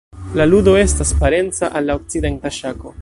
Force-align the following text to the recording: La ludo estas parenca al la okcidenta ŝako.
La 0.39 0.47
ludo 0.51 0.73
estas 0.83 1.11
parenca 1.19 1.71
al 1.81 1.89
la 1.91 1.99
okcidenta 2.03 2.55
ŝako. 2.57 2.97